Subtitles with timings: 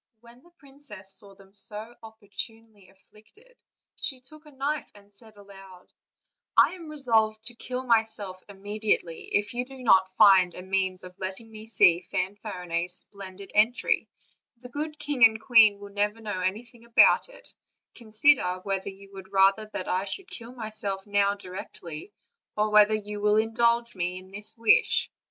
[0.21, 3.55] When the princess saw them so opportunely afflicted
[3.97, 5.93] she took a knife and said aloud:
[6.57, 11.19] "I am resolved to kill myself immediately, if you do not find a means of
[11.19, 14.09] letting me see Fanfarinet's splendid entry;
[14.57, 17.53] the good king and queen will never know anything about it;
[17.93, 22.11] consider whether you would rather that I should kill myself now directly,
[22.57, 25.11] or whether you will indulge me in this wish."